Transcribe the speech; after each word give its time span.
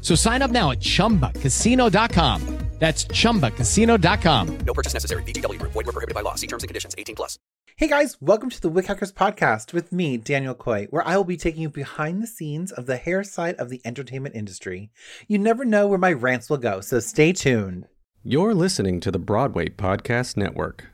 So 0.00 0.14
sign 0.14 0.42
up 0.42 0.50
now 0.50 0.70
at 0.70 0.80
chumbacasino.com. 0.80 2.58
That's 2.80 3.04
chumbacasino.com. 3.04 4.58
No 4.64 4.72
purchase 4.72 4.94
necessary. 4.94 5.22
VGW 5.24 5.58
Group. 5.58 5.72
Void 5.72 5.84
were 5.84 5.92
prohibited 5.92 6.14
by 6.14 6.22
law. 6.22 6.34
See 6.34 6.46
terms 6.46 6.62
and 6.62 6.68
conditions. 6.68 6.94
18 6.96 7.14
plus. 7.14 7.38
Hey 7.76 7.88
guys, 7.88 8.16
welcome 8.20 8.48
to 8.50 8.60
the 8.60 8.68
Wig 8.70 8.86
Hackers 8.86 9.12
podcast 9.12 9.72
with 9.72 9.92
me, 9.92 10.16
Daniel 10.16 10.54
Coy, 10.54 10.86
where 10.90 11.06
I 11.06 11.16
will 11.16 11.24
be 11.24 11.36
taking 11.36 11.62
you 11.62 11.68
behind 11.70 12.22
the 12.22 12.26
scenes 12.26 12.72
of 12.72 12.86
the 12.86 12.96
hair 12.96 13.22
side 13.22 13.54
of 13.56 13.68
the 13.70 13.80
entertainment 13.86 14.34
industry. 14.34 14.90
You 15.28 15.38
never 15.38 15.64
know 15.64 15.86
where 15.86 15.98
my 15.98 16.12
rants 16.12 16.48
will 16.50 16.58
go, 16.58 16.80
so 16.80 17.00
stay 17.00 17.32
tuned. 17.32 17.86
You're 18.22 18.54
listening 18.54 19.00
to 19.00 19.10
the 19.10 19.18
Broadway 19.18 19.68
Podcast 19.68 20.36
Network. 20.36 20.86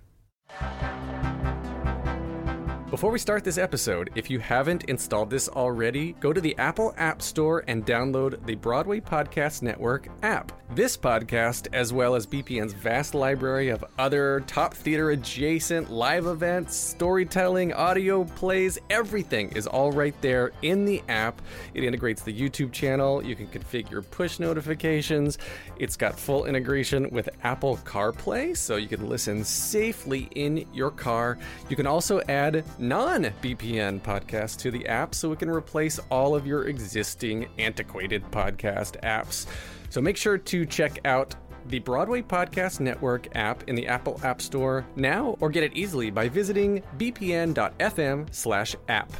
Before 2.90 3.10
we 3.10 3.18
start 3.18 3.42
this 3.42 3.58
episode, 3.58 4.10
if 4.14 4.30
you 4.30 4.38
haven't 4.38 4.84
installed 4.84 5.28
this 5.28 5.48
already, 5.48 6.12
go 6.20 6.32
to 6.32 6.40
the 6.40 6.56
Apple 6.56 6.94
App 6.96 7.20
Store 7.20 7.64
and 7.66 7.84
download 7.84 8.46
the 8.46 8.54
Broadway 8.54 9.00
Podcast 9.00 9.60
Network 9.60 10.06
app. 10.22 10.52
This 10.70 10.96
podcast, 10.96 11.66
as 11.72 11.92
well 11.92 12.14
as 12.14 12.26
BPN's 12.26 12.74
vast 12.74 13.14
library 13.14 13.70
of 13.70 13.84
other 13.98 14.44
top 14.46 14.72
theater 14.72 15.10
adjacent 15.10 15.90
live 15.90 16.26
events, 16.26 16.76
storytelling, 16.76 17.72
audio 17.72 18.22
plays, 18.22 18.78
everything 18.88 19.50
is 19.50 19.66
all 19.66 19.90
right 19.90 20.14
there 20.20 20.52
in 20.62 20.84
the 20.84 21.02
app. 21.08 21.42
It 21.74 21.82
integrates 21.82 22.22
the 22.22 22.32
YouTube 22.32 22.72
channel, 22.72 23.24
you 23.24 23.34
can 23.34 23.48
configure 23.48 24.08
push 24.10 24.38
notifications, 24.38 25.38
it's 25.78 25.96
got 25.96 26.18
full 26.18 26.46
integration 26.46 27.10
with 27.10 27.28
Apple 27.42 27.78
CarPlay, 27.78 28.56
so 28.56 28.76
you 28.76 28.88
can 28.88 29.08
listen 29.08 29.44
safely 29.44 30.28
in 30.36 30.66
your 30.72 30.90
car. 30.90 31.38
You 31.68 31.76
can 31.76 31.86
also 31.86 32.20
add 32.28 32.64
non 32.78 33.24
BPN 33.42 34.00
podcasts 34.00 34.56
to 34.58 34.70
the 34.70 34.86
app 34.86 35.14
so 35.14 35.32
it 35.32 35.38
can 35.38 35.50
replace 35.50 35.98
all 36.10 36.34
of 36.34 36.46
your 36.46 36.68
existing 36.68 37.48
antiquated 37.58 38.22
podcast 38.30 39.00
apps. 39.02 39.46
So 39.90 40.00
make 40.00 40.16
sure 40.16 40.38
to 40.38 40.66
check 40.66 40.98
out 41.04 41.34
the 41.68 41.78
Broadway 41.80 42.22
Podcast 42.22 42.80
Network 42.80 43.34
app 43.34 43.68
in 43.68 43.74
the 43.74 43.88
Apple 43.88 44.20
App 44.22 44.40
Store 44.40 44.84
now 44.94 45.36
or 45.40 45.50
get 45.50 45.64
it 45.64 45.74
easily 45.74 46.10
by 46.10 46.28
visiting 46.28 46.82
bpn.fm 46.98 48.32
slash 48.32 48.76
app. 48.88 49.12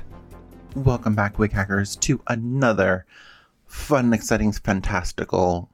Welcome 0.74 1.14
back, 1.14 1.38
Wig 1.38 1.52
Hackers, 1.52 1.96
to 1.96 2.20
another 2.28 3.06
fun, 3.66 4.12
exciting, 4.12 4.52
fantastical 4.52 5.70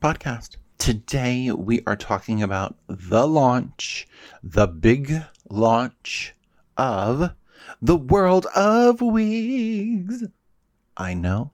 podcast. 0.00 0.56
Today 0.76 1.50
we 1.50 1.82
are 1.86 1.96
talking 1.96 2.42
about 2.42 2.76
the 2.86 3.26
launch, 3.26 4.06
the 4.42 4.66
big 4.68 5.22
launch 5.50 6.34
of 6.78 7.32
the 7.82 7.96
world 7.96 8.46
of 8.54 9.00
wigs. 9.00 10.24
I 10.96 11.14
know. 11.14 11.52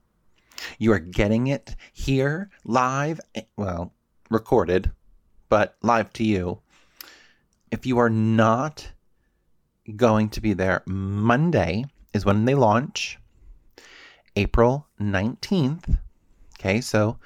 You 0.79 0.93
are 0.93 0.99
getting 0.99 1.47
it 1.47 1.75
here 1.91 2.49
live, 2.63 3.19
eh, 3.35 3.41
well, 3.57 3.93
recorded, 4.29 4.91
but 5.49 5.75
live 5.81 6.13
to 6.13 6.23
you. 6.23 6.59
If 7.71 7.85
you 7.85 7.97
are 7.97 8.09
not 8.09 8.91
going 9.95 10.29
to 10.29 10.41
be 10.41 10.53
there, 10.53 10.81
Monday 10.85 11.85
is 12.13 12.25
when 12.25 12.45
they 12.45 12.55
launch, 12.55 13.19
April 14.35 14.87
19th. 14.99 15.97
Okay, 16.59 16.81
so 16.81 17.19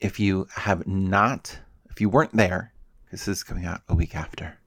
if 0.00 0.18
you 0.18 0.46
have 0.54 0.86
not, 0.86 1.58
if 1.90 2.00
you 2.00 2.08
weren't 2.08 2.36
there, 2.36 2.72
this 3.10 3.28
is 3.28 3.44
coming 3.44 3.64
out 3.64 3.82
a 3.88 3.94
week 3.94 4.14
after. 4.14 4.58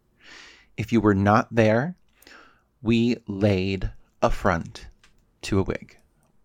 If 0.77 0.91
you 0.91 1.01
were 1.01 1.15
not 1.15 1.53
there, 1.53 1.95
we 2.81 3.17
laid 3.27 3.91
a 4.21 4.29
front 4.29 4.87
to 5.43 5.59
a 5.59 5.63
wig. 5.63 5.97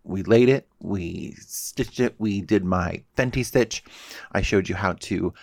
We 0.03 0.23
laid 0.23 0.49
it, 0.49 0.67
we 0.79 1.35
stitched 1.39 1.99
it, 1.99 2.15
we 2.17 2.41
did 2.41 2.63
my 2.63 3.03
Fenty 3.17 3.45
stitch. 3.45 3.83
I 4.31 4.41
showed 4.41 4.69
you 4.69 4.75
how 4.75 4.93
to 4.93 5.33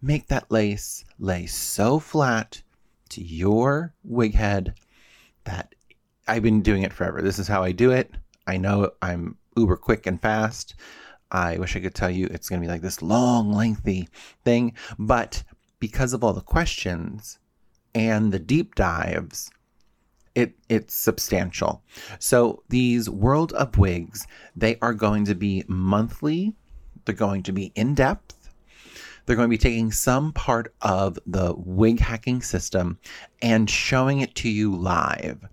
make 0.00 0.28
that 0.28 0.50
lace 0.50 1.04
lay 1.18 1.46
so 1.46 1.98
flat 1.98 2.62
to 3.10 3.22
your 3.22 3.94
wig 4.02 4.34
head 4.34 4.74
that 5.44 5.74
I've 6.26 6.42
been 6.42 6.62
doing 6.62 6.82
it 6.82 6.92
forever. 6.92 7.20
This 7.20 7.38
is 7.38 7.48
how 7.48 7.62
I 7.62 7.72
do 7.72 7.90
it. 7.90 8.14
I 8.46 8.56
know 8.56 8.90
I'm 9.02 9.36
uber 9.56 9.76
quick 9.76 10.06
and 10.06 10.20
fast. 10.20 10.74
I 11.30 11.58
wish 11.58 11.76
I 11.76 11.80
could 11.80 11.94
tell 11.94 12.10
you 12.10 12.26
it's 12.26 12.48
going 12.48 12.60
to 12.60 12.66
be 12.66 12.70
like 12.70 12.82
this 12.82 13.02
long, 13.02 13.52
lengthy 13.52 14.08
thing, 14.44 14.74
but 14.98 15.42
because 15.80 16.12
of 16.12 16.22
all 16.22 16.32
the 16.32 16.40
questions 16.40 17.38
and 17.94 18.32
the 18.32 18.38
deep 18.38 18.74
dives, 18.74 19.50
it 20.34 20.54
it's 20.68 20.94
substantial. 20.94 21.82
So 22.18 22.62
these 22.68 23.08
World 23.08 23.52
of 23.52 23.76
Wigs, 23.78 24.26
they 24.56 24.78
are 24.82 24.94
going 24.94 25.24
to 25.26 25.34
be 25.34 25.64
monthly. 25.68 26.54
They're 27.04 27.14
going 27.14 27.42
to 27.44 27.52
be 27.52 27.72
in 27.74 27.94
depth. 27.94 28.50
They're 29.26 29.36
going 29.36 29.48
to 29.48 29.50
be 29.50 29.58
taking 29.58 29.90
some 29.90 30.32
part 30.32 30.74
of 30.82 31.18
the 31.26 31.54
wig 31.56 31.98
hacking 31.98 32.42
system 32.42 32.98
and 33.40 33.70
showing 33.70 34.20
it 34.20 34.34
to 34.36 34.50
you 34.50 34.74
live 34.74 35.46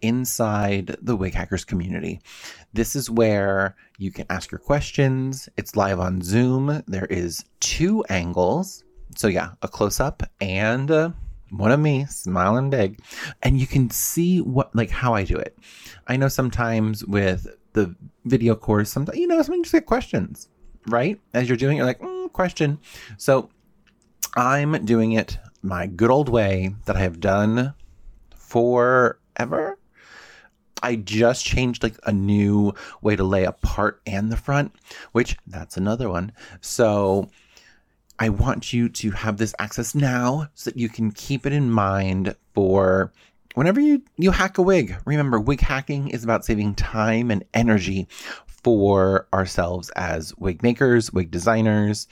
inside 0.00 0.96
the 1.02 1.14
wig 1.14 1.34
hackers 1.34 1.64
community. 1.64 2.20
This 2.72 2.96
is 2.96 3.10
where 3.10 3.76
you 3.98 4.10
can 4.12 4.24
ask 4.30 4.50
your 4.50 4.60
questions. 4.60 5.48
It's 5.58 5.76
live 5.76 6.00
on 6.00 6.22
Zoom. 6.22 6.82
There 6.86 7.06
is 7.06 7.44
two 7.60 8.02
angles. 8.08 8.84
So 9.16 9.28
yeah, 9.28 9.50
a 9.60 9.68
close 9.68 10.00
up 10.00 10.22
and 10.40 10.90
uh, 10.90 11.10
one 11.50 11.72
of 11.72 11.80
me 11.80 12.04
smiling 12.06 12.70
big 12.70 13.00
and 13.42 13.58
you 13.58 13.66
can 13.66 13.90
see 13.90 14.40
what 14.40 14.74
like 14.74 14.90
how 14.90 15.14
i 15.14 15.24
do 15.24 15.36
it. 15.36 15.58
I 16.06 16.16
know 16.16 16.28
sometimes 16.28 17.04
with 17.04 17.46
the 17.72 17.94
video 18.24 18.54
course 18.54 18.90
sometimes 18.90 19.18
you 19.18 19.26
know 19.26 19.36
sometimes 19.42 19.56
you 19.56 19.62
just 19.64 19.72
get 19.72 19.86
questions 19.86 20.48
right? 20.86 21.20
As 21.34 21.48
you're 21.48 21.56
doing 21.56 21.76
it, 21.76 21.78
you're 21.78 21.86
like 21.86 22.00
mm, 22.00 22.32
question. 22.32 22.78
So 23.16 23.50
i'm 24.36 24.84
doing 24.84 25.12
it 25.12 25.38
my 25.62 25.86
good 25.86 26.10
old 26.10 26.28
way 26.28 26.74
that 26.84 26.96
i 26.96 27.00
have 27.00 27.18
done 27.18 27.74
forever. 28.48 29.78
I 30.82 30.96
just 30.96 31.44
changed 31.44 31.82
like 31.82 31.96
a 32.04 32.12
new 32.12 32.72
way 33.02 33.16
to 33.16 33.24
lay 33.24 33.44
a 33.44 33.52
part 33.52 34.00
and 34.06 34.30
the 34.30 34.36
front, 34.36 34.72
which 35.12 35.36
that's 35.46 35.76
another 35.76 36.08
one. 36.08 36.32
So 36.60 37.28
I 38.18 38.28
want 38.30 38.72
you 38.72 38.88
to 38.88 39.10
have 39.12 39.36
this 39.36 39.54
access 39.58 39.94
now 39.94 40.48
so 40.54 40.70
that 40.70 40.78
you 40.78 40.88
can 40.88 41.12
keep 41.12 41.46
it 41.46 41.52
in 41.52 41.70
mind 41.70 42.34
for 42.52 43.12
whenever 43.54 43.80
you, 43.80 44.02
you 44.16 44.32
hack 44.32 44.58
a 44.58 44.62
wig. 44.62 44.96
Remember, 45.04 45.38
wig 45.38 45.60
hacking 45.60 46.08
is 46.08 46.24
about 46.24 46.44
saving 46.44 46.74
time 46.74 47.30
and 47.30 47.44
energy 47.54 48.08
for 48.46 49.28
ourselves 49.32 49.90
as 49.90 50.36
wig 50.36 50.62
makers, 50.62 51.12
wig 51.12 51.30
designers, 51.30 52.08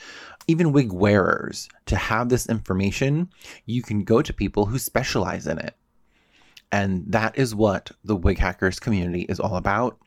even 0.47 0.73
wig 0.73 0.93
wearers. 0.93 1.69
To 1.87 1.97
have 1.97 2.29
this 2.29 2.49
information, 2.49 3.29
you 3.65 3.83
can 3.83 4.05
go 4.05 4.23
to 4.23 4.33
people 4.33 4.67
who 4.67 4.79
specialize 4.79 5.47
in 5.47 5.59
it. 5.59 5.75
And 6.73 7.05
that 7.13 7.39
is 7.39 7.55
what 7.55 7.91
the 8.05 8.17
wig 8.17 8.39
hackers 8.39 8.79
community 8.81 9.23
is 9.23 9.41
all 9.41 9.57
about. 9.57 9.99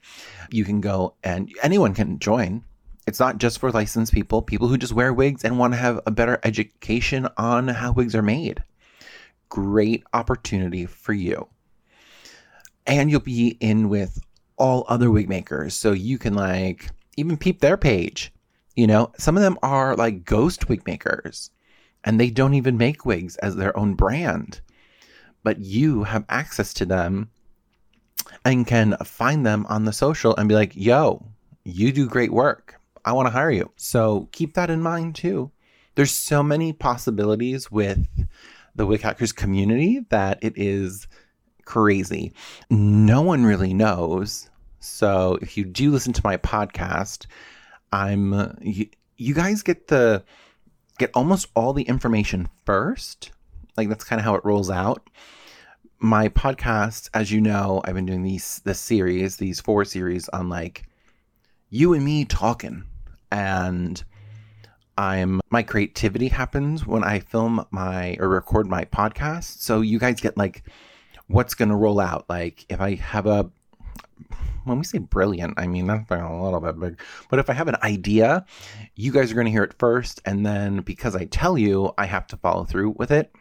You 0.51 0.65
can 0.65 0.81
go 0.81 1.15
and 1.23 1.51
anyone 1.63 1.93
can 1.93 2.19
join. 2.19 2.63
It's 3.09 3.19
not 3.19 3.39
just 3.39 3.57
for 3.59 3.71
licensed 3.71 4.13
people, 4.13 4.41
people 4.43 4.67
who 4.67 4.77
just 4.77 4.93
wear 4.93 5.11
wigs 5.11 5.43
and 5.43 5.57
want 5.57 5.73
to 5.73 5.79
have 5.79 5.99
a 6.05 6.11
better 6.11 6.39
education 6.43 7.27
on 7.37 7.67
how 7.67 7.91
wigs 7.91 8.15
are 8.15 8.21
made. 8.21 8.63
Great 9.49 10.03
opportunity 10.13 10.85
for 10.85 11.11
you. 11.11 11.49
And 12.85 13.09
you'll 13.09 13.19
be 13.21 13.57
in 13.59 13.89
with 13.89 14.23
all 14.57 14.85
other 14.87 15.09
wig 15.09 15.27
makers. 15.27 15.73
So 15.73 15.91
you 15.91 16.19
can 16.19 16.35
like 16.35 16.91
even 17.17 17.35
peep 17.35 17.61
their 17.61 17.77
page. 17.77 18.31
You 18.75 18.85
know, 18.85 19.11
some 19.17 19.35
of 19.35 19.41
them 19.41 19.57
are 19.63 19.95
like 19.95 20.23
ghost 20.23 20.69
wig 20.69 20.85
makers. 20.85 21.49
and 22.03 22.19
they 22.19 22.29
don't 22.29 22.53
even 22.53 22.77
make 22.77 23.05
wigs 23.05 23.35
as 23.37 23.55
their 23.55 23.77
own 23.77 23.93
brand. 23.93 24.61
But 25.43 25.59
you 25.59 26.03
have 26.03 26.25
access 26.29 26.73
to 26.75 26.85
them 26.85 27.29
and 28.45 28.67
can 28.67 28.95
find 29.03 29.45
them 29.45 29.65
on 29.69 29.85
the 29.85 29.93
social 29.93 30.35
and 30.35 30.47
be 30.47 30.55
like, 30.55 30.73
yo, 30.75 31.25
you 31.63 31.91
do 31.91 32.07
great 32.07 32.31
work. 32.31 32.78
I 33.05 33.13
want 33.13 33.27
to 33.27 33.31
hire 33.31 33.51
you. 33.51 33.71
So 33.75 34.29
keep 34.31 34.53
that 34.55 34.69
in 34.69 34.81
mind 34.81 35.15
too. 35.15 35.51
There's 35.95 36.11
so 36.11 36.43
many 36.43 36.73
possibilities 36.73 37.71
with 37.71 38.07
the 38.75 38.85
Wig 38.85 39.01
Hackers 39.01 39.31
community 39.31 40.05
that 40.09 40.39
it 40.41 40.53
is 40.55 41.07
crazy. 41.65 42.33
No 42.69 43.21
one 43.21 43.45
really 43.45 43.73
knows. 43.73 44.49
So 44.79 45.37
if 45.41 45.57
you 45.57 45.65
do 45.65 45.91
listen 45.91 46.13
to 46.13 46.21
my 46.23 46.37
podcast, 46.37 47.25
I'm 47.91 48.57
you, 48.61 48.87
you 49.17 49.33
guys 49.33 49.61
get 49.61 49.87
the 49.87 50.23
get 50.97 51.11
almost 51.13 51.47
all 51.55 51.73
the 51.73 51.83
information 51.83 52.47
first. 52.65 53.31
Like 53.77 53.89
that's 53.89 54.03
kind 54.03 54.19
of 54.19 54.25
how 54.25 54.35
it 54.35 54.45
rolls 54.45 54.69
out. 54.69 55.09
My 55.99 56.29
podcast, 56.29 57.09
as 57.13 57.31
you 57.31 57.41
know, 57.41 57.81
I've 57.83 57.95
been 57.95 58.05
doing 58.05 58.23
these 58.23 58.61
this 58.63 58.79
series, 58.79 59.37
these 59.37 59.59
four 59.59 59.85
series 59.85 60.29
on 60.29 60.49
like 60.49 60.88
you 61.69 61.93
and 61.93 62.03
me 62.03 62.25
talking 62.25 62.83
and 63.31 64.03
I'm 64.97 65.39
my 65.49 65.63
creativity 65.63 66.27
happens 66.27 66.85
when 66.85 67.03
I 67.03 67.19
film 67.19 67.65
my 67.71 68.17
or 68.19 68.27
record 68.27 68.67
my 68.67 68.85
podcast. 68.85 69.61
So 69.61 69.81
you 69.81 69.97
guys 69.97 70.19
get 70.19 70.37
like 70.37 70.63
what's 71.27 71.53
going 71.53 71.69
to 71.69 71.75
roll 71.75 71.99
out. 71.99 72.25
Like 72.27 72.65
if 72.69 72.81
I 72.81 72.95
have 72.95 73.25
a 73.25 73.49
when 74.65 74.77
we 74.77 74.83
say 74.83 74.97
brilliant, 74.97 75.53
I 75.57 75.67
mean 75.67 75.87
that's 75.87 76.11
a 76.11 76.15
little 76.15 76.59
bit 76.59 76.79
big. 76.79 76.99
But 77.29 77.39
if 77.39 77.49
I 77.49 77.53
have 77.53 77.69
an 77.69 77.77
idea, 77.81 78.45
you 78.95 79.13
guys 79.13 79.31
are 79.31 79.35
going 79.35 79.45
to 79.45 79.51
hear 79.51 79.63
it 79.63 79.79
first 79.79 80.21
and 80.25 80.45
then 80.45 80.81
because 80.81 81.15
I 81.15 81.25
tell 81.25 81.57
you, 81.57 81.93
I 81.97 82.05
have 82.05 82.27
to 82.27 82.37
follow 82.37 82.65
through 82.65 82.95
with 82.97 83.11
it. 83.11 83.31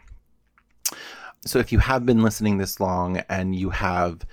So 1.45 1.59
if 1.59 1.71
you 1.71 1.79
have 1.79 2.05
been 2.05 2.21
listening 2.21 2.57
this 2.57 2.79
long 2.79 3.17
and 3.27 3.55
you 3.55 3.69
have 3.71 4.25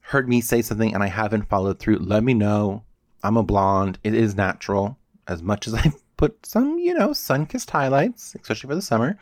heard 0.00 0.28
me 0.28 0.40
say 0.40 0.62
something 0.62 0.94
and 0.94 1.02
I 1.02 1.08
haven't 1.08 1.48
followed 1.48 1.78
through, 1.78 1.98
let 1.98 2.24
me 2.24 2.34
know. 2.34 2.84
I'm 3.22 3.36
a 3.36 3.42
blonde. 3.42 3.98
It 4.04 4.14
is 4.14 4.34
natural 4.34 4.98
as 5.28 5.42
much 5.42 5.66
as 5.66 5.74
I 5.84 5.92
put 6.16 6.44
some, 6.46 6.78
you 6.78 6.94
know, 6.94 7.12
sun 7.12 7.46
kissed 7.46 7.70
highlights, 7.70 8.34
especially 8.36 8.68
for 8.68 8.74
the 8.74 8.82
summer. 8.82 9.18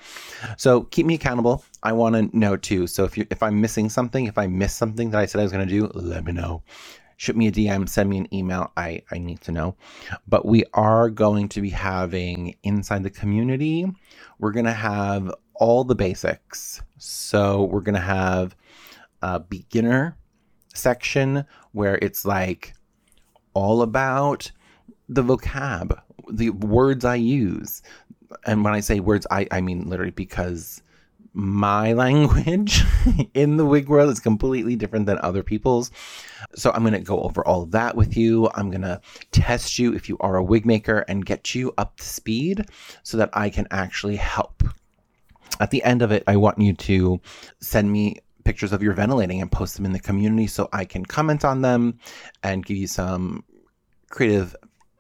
So 0.57 0.83
keep 0.83 1.07
me 1.07 1.15
accountable. 1.15 1.65
I 1.83 1.93
want 1.93 2.15
to 2.15 2.37
know 2.37 2.57
too. 2.57 2.87
So 2.87 3.05
if 3.05 3.17
you 3.17 3.27
if 3.31 3.43
I'm 3.43 3.61
missing 3.61 3.89
something, 3.89 4.27
if 4.27 4.37
I 4.37 4.47
miss 4.47 4.75
something 4.75 5.11
that 5.11 5.19
I 5.19 5.27
said 5.27 5.41
I 5.41 5.45
was 5.45 5.53
going 5.53 5.67
to 5.67 5.75
do, 5.75 5.91
let 5.95 6.25
me 6.25 6.33
know. 6.33 6.63
Shoot 7.17 7.37
me 7.37 7.49
a 7.49 7.53
DM, 7.53 7.89
send 7.89 8.09
me 8.09 8.17
an 8.17 8.35
email. 8.35 8.73
I, 8.79 9.03
I 9.11 9.19
need 9.19 9.43
to 9.43 9.53
know. 9.53 9.77
But 10.27 10.47
we 10.47 10.65
are 10.73 11.11
going 11.11 11.51
to 11.51 11.61
be 11.61 11.69
having 11.71 12.57
inside 12.63 13.03
the 13.03 13.11
community, 13.11 13.87
we're 14.39 14.53
going 14.53 14.65
to 14.67 14.73
have 14.73 15.31
all 15.55 15.85
the 15.85 15.95
basics. 15.95 16.83
So 16.97 17.65
we're 17.65 17.83
going 17.83 17.95
to 17.95 18.01
have 18.01 18.57
a 19.23 19.39
beginner 19.39 20.17
section 20.75 21.45
where 21.73 21.99
it's 22.01 22.25
like 22.25 22.75
all 23.55 23.83
about 23.83 24.51
the 25.09 25.23
vocab, 25.23 26.01
the 26.31 26.51
words 26.51 27.05
I 27.05 27.17
use. 27.17 27.83
And 28.47 28.65
when 28.65 28.75
I 28.75 28.81
say 28.81 29.01
words, 29.01 29.27
I, 29.31 29.47
I 29.51 29.61
mean 29.61 29.89
literally 29.89 30.13
because 30.13 30.83
my 31.33 31.93
language 32.05 32.83
in 33.35 33.57
the 33.57 33.67
wig 33.67 33.89
world 33.89 34.11
is 34.11 34.21
completely 34.21 34.77
different 34.77 35.07
than 35.07 35.19
other 35.19 35.43
people's. 35.43 35.91
So 36.55 36.71
I'm 36.73 36.83
going 36.83 36.95
to 36.95 37.01
go 37.01 37.21
over 37.21 37.47
all 37.47 37.63
of 37.63 37.71
that 37.73 37.97
with 37.97 38.17
you. 38.17 38.51
I'm 38.55 38.71
going 38.71 38.83
to 38.83 39.01
test 39.33 39.79
you 39.79 39.95
if 39.95 40.09
you 40.09 40.17
are 40.21 40.37
a 40.37 40.45
wig 40.45 40.67
maker 40.67 41.05
and 41.09 41.25
get 41.25 41.55
you 41.55 41.73
up 41.79 41.97
to 41.99 42.05
speed 42.05 42.67
so 43.03 43.17
that 43.17 43.31
I 43.33 43.51
can 43.51 43.67
actually 43.71 44.17
help. 44.17 44.63
At 45.59 45.71
the 45.71 45.83
end 45.85 46.03
of 46.03 46.11
it, 46.11 46.25
I 46.27 46.37
want 46.37 46.59
you 46.59 46.73
to 46.73 47.21
send 47.61 47.93
me 47.93 48.21
pictures 48.45 48.73
of 48.73 48.83
your 48.83 48.93
ventilating 48.93 49.41
and 49.41 49.51
post 49.51 49.77
them 49.77 49.85
in 49.85 49.93
the 49.93 50.01
community 50.01 50.47
so 50.47 50.69
I 50.73 50.85
can 50.85 51.05
comment 51.05 51.45
on 51.45 51.63
them 51.63 51.99
and 52.43 52.65
give 52.65 52.77
you 52.77 52.87
some 52.87 53.45
creative 54.09 54.57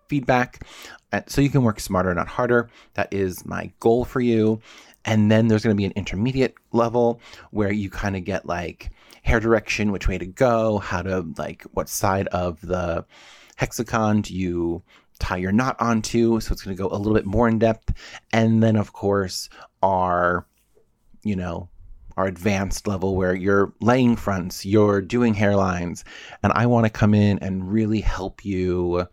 feedback 0.08 0.64
uh, 1.12 1.22
so 1.26 1.40
you 1.40 1.50
can 1.50 1.62
work 1.62 1.80
smarter, 1.80 2.14
not 2.14 2.28
harder. 2.28 2.70
That 2.94 3.12
is 3.12 3.44
my 3.44 3.72
goal 3.80 4.04
for 4.04 4.20
you. 4.20 4.60
And 5.04 5.30
then 5.30 5.48
there's 5.48 5.62
going 5.62 5.74
to 5.74 5.80
be 5.80 5.86
an 5.86 5.92
intermediate 5.96 6.54
level 6.72 7.20
where 7.50 7.72
you 7.72 7.90
kind 7.90 8.16
of 8.16 8.24
get 8.24 8.46
like 8.46 8.90
hair 9.22 9.40
direction, 9.40 9.92
which 9.92 10.08
way 10.08 10.18
to 10.18 10.26
go, 10.26 10.78
how 10.78 11.02
to 11.02 11.26
like 11.38 11.62
what 11.72 11.88
side 11.88 12.26
of 12.28 12.60
the 12.60 13.04
hexagon 13.56 14.22
do 14.22 14.34
you 14.34 14.82
tie 15.18 15.36
your 15.36 15.52
knot 15.52 15.76
onto. 15.80 16.40
So 16.40 16.52
it's 16.52 16.62
going 16.62 16.76
to 16.76 16.82
go 16.82 16.88
a 16.88 16.96
little 16.98 17.14
bit 17.14 17.26
more 17.26 17.48
in 17.48 17.58
depth. 17.58 17.92
And 18.32 18.62
then, 18.62 18.76
of 18.76 18.92
course, 18.92 19.48
our, 19.82 20.46
you 21.22 21.36
know, 21.36 21.68
our 22.16 22.26
advanced 22.26 22.86
level 22.86 23.16
where 23.16 23.34
you're 23.34 23.72
laying 23.80 24.16
fronts, 24.16 24.64
you're 24.64 25.00
doing 25.00 25.34
hairlines. 25.34 26.04
And 26.42 26.52
I 26.52 26.66
want 26.66 26.86
to 26.86 26.90
come 26.90 27.14
in 27.14 27.38
and 27.38 27.72
really 27.72 28.00
help 28.00 28.44
you 28.44 29.06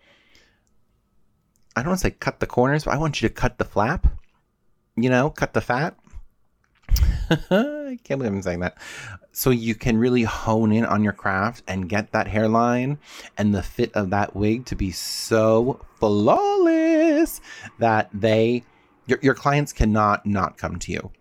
I 1.77 1.81
don't 1.81 1.89
want 1.89 1.99
to 1.99 2.07
say 2.07 2.11
cut 2.11 2.39
the 2.39 2.47
corners, 2.47 2.85
but 2.85 2.95
I 2.95 2.97
want 2.97 3.21
you 3.21 3.29
to 3.29 3.33
cut 3.33 3.59
the 3.59 3.63
flap. 3.63 4.07
You 4.95 5.11
know, 5.11 5.29
cut 5.29 5.53
the 5.53 5.61
fat. 5.61 5.95
I 7.29 7.99
can't 8.03 8.19
believe 8.19 8.31
I'm 8.33 8.41
saying 8.41 8.61
that. 8.61 8.79
So 9.31 9.51
you 9.51 9.75
can 9.75 9.99
really 9.99 10.23
hone 10.23 10.71
in 10.71 10.85
on 10.85 11.03
your 11.03 11.13
craft 11.13 11.61
and 11.67 11.87
get 11.87 12.13
that 12.13 12.27
hairline 12.27 12.97
and 13.37 13.53
the 13.53 13.61
fit 13.61 13.93
of 13.93 14.09
that 14.09 14.35
wig 14.35 14.65
to 14.65 14.75
be 14.75 14.89
so 14.89 15.85
flawless 15.99 17.41
that 17.77 18.09
they 18.11 18.63
your, 19.05 19.19
your 19.21 19.35
clients 19.35 19.71
cannot 19.71 20.25
not 20.25 20.57
come 20.57 20.79
to 20.79 20.91
you. 20.91 21.11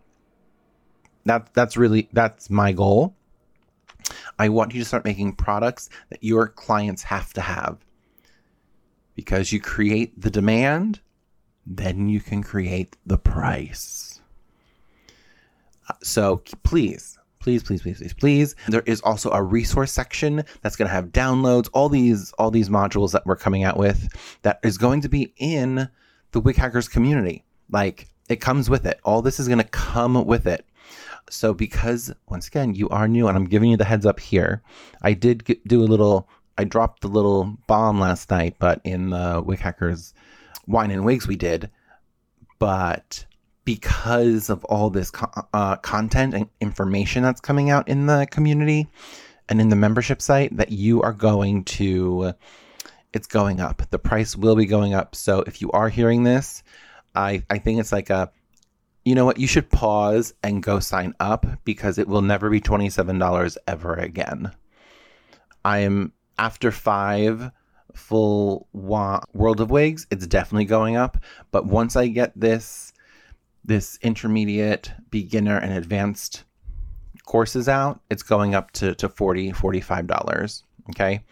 That 1.26 1.52
that's 1.54 1.76
really 1.76 2.08
that's 2.12 2.48
my 2.48 2.72
goal. 2.72 3.14
I 4.38 4.48
want 4.48 4.72
you 4.72 4.80
to 4.80 4.84
start 4.84 5.04
making 5.04 5.34
products 5.34 5.88
that 6.10 6.22
your 6.22 6.48
clients 6.48 7.02
have 7.02 7.32
to 7.34 7.40
have 7.40 7.84
because 9.14 9.50
you 9.50 9.60
create 9.60 10.20
the 10.20 10.30
demand, 10.30 11.00
then 11.66 12.08
you 12.08 12.20
can 12.20 12.42
create 12.42 12.96
the 13.06 13.18
price. 13.18 14.20
Uh, 15.88 15.94
so 16.02 16.42
please, 16.62 17.18
please, 17.40 17.62
please, 17.62 17.82
please, 17.82 17.98
please, 17.98 18.12
please. 18.12 18.54
There 18.68 18.82
is 18.86 19.00
also 19.00 19.30
a 19.30 19.42
resource 19.42 19.90
section 19.90 20.44
that's 20.60 20.76
going 20.76 20.88
to 20.88 20.94
have 20.94 21.06
downloads, 21.06 21.68
all 21.72 21.88
these, 21.88 22.32
all 22.32 22.50
these 22.50 22.68
modules 22.68 23.12
that 23.12 23.26
we're 23.26 23.36
coming 23.36 23.64
out 23.64 23.78
with 23.78 24.08
that 24.42 24.60
is 24.62 24.76
going 24.78 25.00
to 25.00 25.08
be 25.08 25.32
in 25.38 25.88
the 26.32 26.40
Wig 26.40 26.56
Hackers 26.56 26.88
community. 26.88 27.44
Like 27.70 28.08
it 28.28 28.36
comes 28.36 28.68
with 28.68 28.84
it. 28.84 29.00
All 29.02 29.22
this 29.22 29.40
is 29.40 29.48
going 29.48 29.58
to 29.58 29.64
come 29.64 30.26
with 30.26 30.46
it. 30.46 30.65
So 31.30 31.54
because 31.54 32.12
once 32.28 32.46
again, 32.48 32.74
you 32.74 32.88
are 32.90 33.08
new 33.08 33.28
and 33.28 33.36
I'm 33.36 33.46
giving 33.46 33.70
you 33.70 33.76
the 33.76 33.84
heads 33.84 34.06
up 34.06 34.20
here, 34.20 34.62
I 35.02 35.12
did 35.12 35.58
do 35.66 35.82
a 35.82 35.84
little 35.84 36.28
I 36.58 36.64
dropped 36.64 37.02
the 37.02 37.08
little 37.08 37.58
bomb 37.66 38.00
last 38.00 38.30
night, 38.30 38.56
but 38.58 38.80
in 38.84 39.10
the 39.10 39.42
Wig 39.44 39.58
Hackers 39.58 40.14
Wine 40.66 40.90
and 40.90 41.04
Wigs 41.04 41.26
we 41.26 41.36
did. 41.36 41.70
But 42.58 43.26
because 43.64 44.48
of 44.48 44.64
all 44.64 44.88
this 44.88 45.12
uh, 45.52 45.76
content 45.76 46.34
and 46.34 46.48
information 46.60 47.24
that's 47.24 47.40
coming 47.40 47.68
out 47.68 47.88
in 47.88 48.06
the 48.06 48.26
community 48.30 48.86
and 49.48 49.60
in 49.60 49.68
the 49.68 49.76
membership 49.76 50.22
site, 50.22 50.56
that 50.56 50.72
you 50.72 51.02
are 51.02 51.12
going 51.12 51.64
to, 51.64 52.32
it's 53.12 53.26
going 53.26 53.60
up. 53.60 53.82
The 53.90 53.98
price 53.98 54.36
will 54.36 54.56
be 54.56 54.66
going 54.66 54.94
up. 54.94 55.14
So 55.14 55.40
if 55.40 55.60
you 55.60 55.70
are 55.72 55.88
hearing 55.88 56.22
this, 56.22 56.62
I, 57.14 57.42
I 57.50 57.58
think 57.58 57.80
it's 57.80 57.92
like 57.92 58.08
a, 58.08 58.30
you 59.06 59.14
know 59.14 59.24
what, 59.24 59.38
you 59.38 59.46
should 59.46 59.70
pause 59.70 60.34
and 60.42 60.64
go 60.64 60.80
sign 60.80 61.14
up 61.20 61.46
because 61.64 61.96
it 61.96 62.08
will 62.08 62.22
never 62.22 62.50
be 62.50 62.60
$27 62.60 63.56
ever 63.68 63.94
again. 63.94 64.50
I 65.64 65.78
am 65.78 66.12
after 66.40 66.72
five 66.72 67.52
full 67.94 68.66
wa- 68.72 69.22
World 69.32 69.60
of 69.60 69.70
Wigs, 69.70 70.08
it's 70.10 70.26
definitely 70.26 70.64
going 70.64 70.96
up. 70.96 71.18
But 71.52 71.66
once 71.66 71.94
I 71.94 72.08
get 72.08 72.32
this 72.34 72.92
this 73.64 73.96
intermediate, 74.02 74.92
beginner, 75.10 75.56
and 75.56 75.72
advanced 75.72 76.42
courses 77.26 77.68
out, 77.68 78.00
it's 78.10 78.24
going 78.24 78.56
up 78.56 78.72
to, 78.72 78.96
to 78.96 79.08
40 79.08 79.52
$45. 79.52 80.62
Okay. 80.90 81.24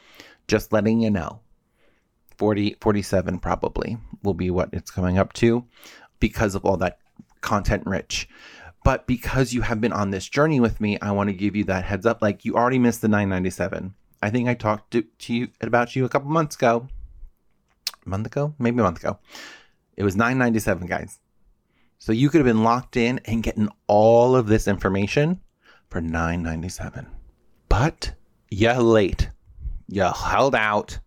Just 0.46 0.72
letting 0.72 1.00
you 1.00 1.10
know. 1.10 1.40
40 2.38 2.76
47 2.80 3.40
probably 3.40 3.96
will 4.22 4.34
be 4.34 4.50
what 4.50 4.68
it's 4.72 4.92
going 4.92 5.18
up 5.18 5.32
to 5.34 5.64
because 6.20 6.54
of 6.54 6.64
all 6.64 6.76
that 6.76 6.98
content 7.44 7.84
rich. 7.86 8.28
But 8.82 9.06
because 9.06 9.54
you 9.54 9.62
have 9.62 9.80
been 9.80 9.92
on 9.92 10.10
this 10.10 10.28
journey 10.28 10.60
with 10.60 10.80
me, 10.80 10.98
I 11.00 11.12
want 11.12 11.28
to 11.28 11.34
give 11.34 11.54
you 11.56 11.64
that 11.64 11.84
heads 11.84 12.04
up. 12.04 12.20
Like 12.20 12.44
you 12.44 12.56
already 12.56 12.78
missed 12.78 13.00
the 13.00 13.08
997 13.08 13.94
I 14.24 14.30
think 14.30 14.48
I 14.48 14.54
talked 14.54 14.92
to, 14.92 15.02
to 15.02 15.34
you 15.34 15.48
about 15.60 15.94
you 15.94 16.06
a 16.06 16.08
couple 16.08 16.30
months 16.30 16.56
ago. 16.56 16.88
A 18.06 18.08
month 18.08 18.26
ago? 18.26 18.54
Maybe 18.58 18.80
a 18.80 18.82
month 18.82 19.00
ago. 19.00 19.18
It 19.98 20.02
was 20.02 20.16
997, 20.16 20.86
guys. 20.86 21.20
So 21.98 22.10
you 22.10 22.30
could 22.30 22.38
have 22.38 22.46
been 22.46 22.64
locked 22.64 22.96
in 22.96 23.20
and 23.26 23.42
getting 23.42 23.68
all 23.86 24.34
of 24.34 24.46
this 24.46 24.66
information 24.66 25.42
for 25.90 26.00
997. 26.00 27.06
But 27.68 28.14
you're 28.50 28.72
late. 28.76 29.28
You 29.88 30.04
held 30.04 30.54
out. 30.54 30.98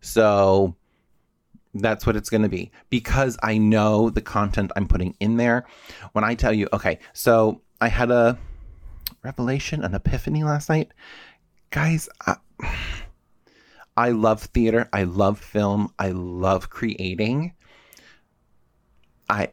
So 0.00 0.74
That's 1.74 2.06
what 2.06 2.16
it's 2.16 2.30
going 2.30 2.42
to 2.42 2.48
be 2.48 2.70
because 2.90 3.36
I 3.42 3.58
know 3.58 4.10
the 4.10 4.20
content 4.20 4.72
I'm 4.76 4.88
putting 4.88 5.14
in 5.20 5.36
there. 5.36 5.66
When 6.12 6.24
I 6.24 6.34
tell 6.34 6.52
you, 6.52 6.68
okay, 6.72 6.98
so 7.12 7.60
I 7.80 7.88
had 7.88 8.10
a 8.10 8.38
revelation, 9.22 9.84
an 9.84 9.94
epiphany 9.94 10.44
last 10.44 10.68
night. 10.68 10.92
Guys, 11.70 12.08
I, 12.26 12.36
I 13.96 14.10
love 14.10 14.42
theater. 14.42 14.88
I 14.92 15.04
love 15.04 15.38
film. 15.38 15.92
I 15.98 16.10
love 16.10 16.70
creating. 16.70 17.52
I 19.28 19.50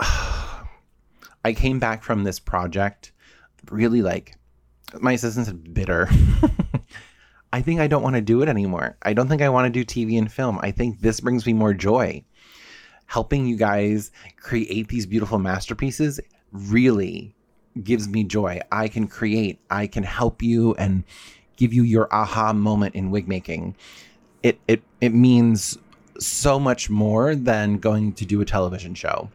I 0.00 1.52
came 1.54 1.78
back 1.78 2.02
from 2.02 2.24
this 2.24 2.38
project 2.38 3.12
really 3.70 4.02
like 4.02 4.36
my 5.00 5.12
assistant 5.12 5.46
said 5.46 5.74
bitter. 5.74 6.08
I 7.54 7.62
think 7.62 7.78
I 7.78 7.86
don't 7.86 8.02
want 8.02 8.16
to 8.16 8.20
do 8.20 8.42
it 8.42 8.48
anymore. 8.48 8.96
I 9.02 9.12
don't 9.12 9.28
think 9.28 9.40
I 9.40 9.48
want 9.48 9.72
to 9.72 9.84
do 9.84 9.84
TV 9.84 10.18
and 10.18 10.30
film. 10.30 10.58
I 10.60 10.72
think 10.72 11.00
this 11.00 11.20
brings 11.20 11.46
me 11.46 11.52
more 11.52 11.72
joy. 11.72 12.24
Helping 13.06 13.46
you 13.46 13.56
guys 13.56 14.10
create 14.38 14.88
these 14.88 15.06
beautiful 15.06 15.38
masterpieces 15.38 16.18
really 16.50 17.32
gives 17.84 18.08
me 18.08 18.24
joy. 18.24 18.60
I 18.72 18.88
can 18.88 19.06
create, 19.06 19.60
I 19.70 19.86
can 19.86 20.02
help 20.02 20.42
you 20.42 20.74
and 20.74 21.04
give 21.56 21.72
you 21.72 21.84
your 21.84 22.12
aha 22.12 22.52
moment 22.52 22.96
in 22.96 23.12
wig 23.12 23.28
making. 23.28 23.76
It 24.42 24.58
it 24.66 24.82
it 25.00 25.14
means 25.14 25.78
so 26.18 26.58
much 26.58 26.90
more 26.90 27.36
than 27.36 27.78
going 27.78 28.14
to 28.14 28.26
do 28.26 28.40
a 28.40 28.44
television 28.44 28.96
show, 28.96 29.30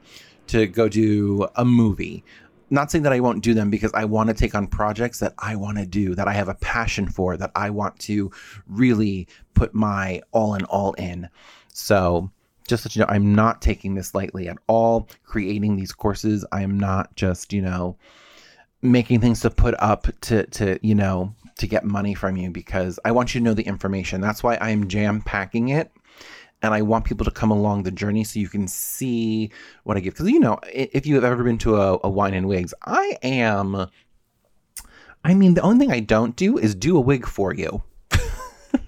to 0.47 0.67
go 0.67 0.89
do 0.89 1.47
a 1.55 1.63
movie, 1.63 2.25
not 2.69 2.91
saying 2.91 3.03
that 3.03 3.13
I 3.13 3.19
won't 3.19 3.43
do 3.43 3.53
them 3.53 3.69
because 3.69 3.91
I 3.93 4.05
want 4.05 4.29
to 4.29 4.33
take 4.33 4.55
on 4.55 4.67
projects 4.67 5.19
that 5.19 5.33
I 5.39 5.55
want 5.55 5.77
to 5.77 5.85
do, 5.85 6.15
that 6.15 6.27
I 6.27 6.33
have 6.33 6.49
a 6.49 6.55
passion 6.55 7.07
for, 7.07 7.37
that 7.37 7.51
I 7.55 7.69
want 7.69 7.99
to 8.01 8.31
really 8.67 9.27
put 9.53 9.73
my 9.73 10.21
all 10.31 10.55
in 10.55 10.63
all 10.65 10.93
in. 10.93 11.29
So, 11.73 12.31
just 12.67 12.85
let 12.85 12.95
you 12.95 13.01
know, 13.01 13.07
I'm 13.09 13.33
not 13.33 13.61
taking 13.61 13.95
this 13.95 14.13
lightly 14.13 14.47
at 14.47 14.57
all. 14.67 15.09
Creating 15.23 15.75
these 15.75 15.91
courses, 15.91 16.45
I 16.51 16.61
am 16.61 16.79
not 16.79 17.15
just, 17.15 17.51
you 17.51 17.61
know, 17.61 17.97
making 18.81 19.21
things 19.21 19.41
to 19.41 19.49
put 19.49 19.75
up 19.79 20.07
to, 20.21 20.45
to, 20.45 20.79
you 20.85 20.95
know, 20.95 21.33
to 21.57 21.67
get 21.67 21.83
money 21.83 22.13
from 22.13 22.37
you 22.37 22.49
because 22.51 22.99
I 23.03 23.11
want 23.11 23.33
you 23.33 23.41
to 23.41 23.43
know 23.43 23.53
the 23.53 23.63
information. 23.63 24.21
That's 24.21 24.43
why 24.43 24.55
I 24.55 24.69
am 24.69 24.87
jam 24.87 25.21
packing 25.21 25.69
it 25.69 25.91
and 26.61 26.73
I 26.73 26.81
want 26.81 27.05
people 27.05 27.25
to 27.25 27.31
come 27.31 27.51
along 27.51 27.83
the 27.83 27.91
journey 27.91 28.23
so 28.23 28.39
you 28.39 28.49
can 28.49 28.67
see 28.67 29.51
what 29.83 29.97
I 29.97 30.01
give. 30.01 30.13
Because 30.13 30.29
you 30.29 30.39
know, 30.39 30.59
if 30.73 31.05
you 31.05 31.15
have 31.15 31.23
ever 31.23 31.43
been 31.43 31.57
to 31.59 31.77
a, 31.77 31.99
a 32.03 32.09
wine 32.09 32.33
and 32.33 32.47
wigs, 32.47 32.73
I 32.85 33.17
am. 33.23 33.87
I 35.23 35.33
mean, 35.33 35.53
the 35.53 35.61
only 35.61 35.85
thing 35.85 35.93
I 35.93 35.99
don't 35.99 36.35
do 36.35 36.57
is 36.57 36.75
do 36.75 36.97
a 36.97 37.01
wig 37.01 37.25
for 37.25 37.53
you. 37.53 37.83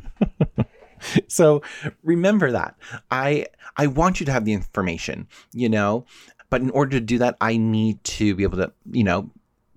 so 1.27 1.61
remember 2.03 2.51
that 2.51 2.75
I 3.09 3.47
I 3.77 3.87
want 3.87 4.19
you 4.19 4.25
to 4.25 4.31
have 4.31 4.45
the 4.45 4.53
information, 4.53 5.27
you 5.53 5.69
know, 5.69 6.05
but 6.49 6.61
in 6.61 6.69
order 6.71 6.91
to 6.91 7.05
do 7.05 7.17
that, 7.19 7.37
I 7.41 7.57
need 7.57 8.03
to 8.03 8.35
be 8.35 8.43
able 8.43 8.57
to, 8.57 8.71
you 8.91 9.03
know, 9.03 9.31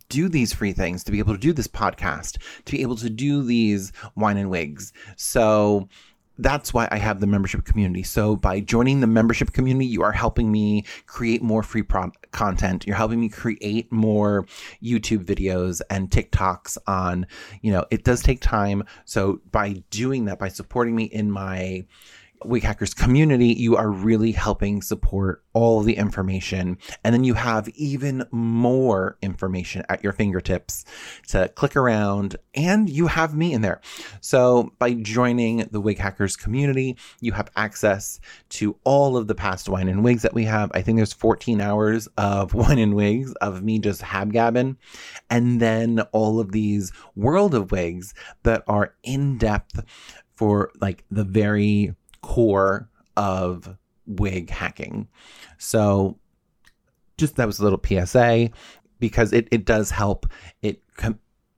do 0.09 0.29
these 0.29 0.53
free 0.53 0.73
things, 0.73 1.03
to 1.05 1.13
be 1.13 1.19
able 1.19 1.35
to 1.35 1.41
do 1.41 1.53
this 1.53 1.69
podcast, 1.69 2.39
to 2.65 2.73
be 2.73 2.83
able 2.83 2.97
to 2.97 3.11
do 3.11 3.43
these 3.43 3.93
wine 4.17 4.37
and 4.37 4.51
wigs. 4.51 4.93
So 5.17 5.89
that's 6.39 6.75
why 6.75 6.89
I 6.91 6.99
have 6.99 7.21
the 7.21 7.27
membership 7.27 7.65
community. 7.65 8.03
So 8.03 8.37
by 8.37 8.61
joining 8.61 9.01
the 9.01 9.07
membership 9.07 9.53
community, 9.53 9.87
you 9.87 10.03
are 10.03 10.13
helping 10.13 10.51
me 10.51 10.85
create 11.07 11.43
more 11.43 11.63
free 11.63 11.83
pro- 11.83 12.13
content. 12.33 12.87
You're 12.87 12.97
helping 12.97 13.21
me 13.21 13.29
create 13.29 13.93
more 13.93 14.47
YouTube 14.83 15.25
videos 15.25 15.81
and 15.91 16.11
TikToks 16.11 16.77
on, 16.87 17.27
you 17.63 17.73
know, 17.73 17.85
it 17.91 18.05
does 18.05 18.23
take 18.23 18.41
time. 18.41 18.85
So 19.05 19.41
by 19.53 19.83
doing 19.91 20.25
that, 20.25 20.39
by 20.39 20.49
supporting 20.49 20.97
me 20.97 21.05
in 21.05 21.31
my 21.31 21.85
Wig 22.47 22.63
Hackers 22.63 22.95
community, 22.95 23.49
you 23.49 23.77
are 23.77 23.91
really 23.91 24.33
helping 24.33 24.83
support 24.83 25.43
all 25.53 25.83
the 25.83 25.97
information. 25.97 26.79
And 27.03 27.15
then 27.15 27.25
you 27.25 27.35
have 27.35 27.69
even 27.71 28.25
more 28.31 29.17
information 29.23 29.85
at 29.89 30.03
your 30.03 30.13
fingertips 30.13 30.85
to 31.29 31.49
click 31.49 31.77
around, 31.77 32.37
and 32.55 32.89
you 32.89 33.07
have 33.07 33.35
me 33.35 33.53
in 33.53 33.63
there. 33.63 33.81
So 34.21 34.73
by 34.79 34.95
joining 34.95 35.59
the 35.71 35.81
Wig 35.81 35.99
Hackers 35.99 36.37
community, 36.37 36.97
you 37.21 37.33
have 37.33 37.51
access 37.57 38.21
to 38.51 38.77
all 38.85 39.17
of 39.17 39.27
the 39.27 39.35
past 39.35 39.69
wine 39.69 39.89
and 39.89 40.05
wigs 40.05 40.23
that 40.23 40.35
we 40.35 40.45
have. 40.45 40.71
I 40.75 40.83
think 40.83 40.97
there's 40.97 41.13
14 41.13 41.61
hours 41.61 42.09
of 42.19 42.55
wine 42.55 42.79
and 42.79 42.95
wigs 42.95 43.33
of 43.35 43.63
me 43.63 43.79
just 43.79 44.03
habgabbing, 44.03 44.77
and 45.31 45.61
then 45.61 46.01
all 46.13 46.41
of 46.41 46.53
these 46.53 46.93
world 47.15 47.55
of 47.55 47.73
wigs 47.73 48.15
that 48.43 48.63
are 48.67 48.95
in 49.03 49.39
depth 49.39 49.85
for 50.35 50.73
like 50.81 51.05
the 51.11 51.25
very 51.25 51.95
core 52.35 52.89
of 53.17 53.77
wig 54.07 54.51
hacking. 54.51 55.07
So 55.57 56.19
just 57.17 57.37
that 57.37 57.47
was 57.47 57.61
a 57.61 57.63
little 57.63 57.81
PSA 57.81 58.51
because 58.99 59.33
it, 59.33 59.47
it 59.53 59.65
does 59.65 59.91
help. 59.93 60.27
It 60.61 60.81